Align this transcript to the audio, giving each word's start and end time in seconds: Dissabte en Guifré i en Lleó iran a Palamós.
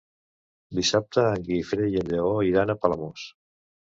Dissabte 0.77 1.25
en 1.33 1.43
Guifré 1.49 1.85
i 1.95 2.01
en 2.03 2.09
Lleó 2.13 2.33
iran 2.47 2.75
a 2.75 2.79
Palamós. 2.87 3.29